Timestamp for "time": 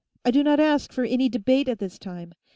1.99-2.33